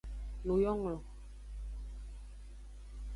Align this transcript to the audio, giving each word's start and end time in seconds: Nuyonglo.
Nuyonglo. 0.45 0.95